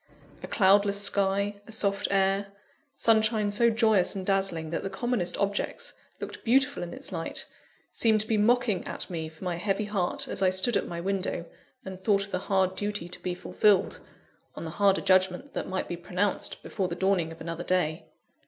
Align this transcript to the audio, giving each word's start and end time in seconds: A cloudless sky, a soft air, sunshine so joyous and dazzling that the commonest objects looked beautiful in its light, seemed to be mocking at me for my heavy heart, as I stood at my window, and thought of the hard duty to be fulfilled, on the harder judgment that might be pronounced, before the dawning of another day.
A 0.41 0.47
cloudless 0.47 0.99
sky, 1.03 1.61
a 1.67 1.71
soft 1.71 2.07
air, 2.09 2.47
sunshine 2.95 3.51
so 3.51 3.69
joyous 3.69 4.15
and 4.15 4.25
dazzling 4.25 4.71
that 4.71 4.81
the 4.81 4.89
commonest 4.89 5.37
objects 5.37 5.93
looked 6.19 6.43
beautiful 6.43 6.81
in 6.81 6.91
its 6.91 7.11
light, 7.11 7.45
seemed 7.93 8.19
to 8.21 8.27
be 8.27 8.35
mocking 8.35 8.83
at 8.87 9.11
me 9.11 9.29
for 9.29 9.43
my 9.43 9.57
heavy 9.57 9.85
heart, 9.85 10.27
as 10.27 10.41
I 10.41 10.49
stood 10.49 10.75
at 10.75 10.87
my 10.87 10.99
window, 10.99 11.45
and 11.85 12.01
thought 12.01 12.23
of 12.23 12.31
the 12.31 12.39
hard 12.49 12.75
duty 12.75 13.07
to 13.09 13.21
be 13.21 13.35
fulfilled, 13.35 13.99
on 14.55 14.63
the 14.65 14.71
harder 14.71 15.01
judgment 15.01 15.53
that 15.53 15.69
might 15.69 15.87
be 15.87 15.97
pronounced, 15.97 16.63
before 16.63 16.87
the 16.87 16.95
dawning 16.95 17.31
of 17.31 17.39
another 17.39 17.63
day. 17.63 18.07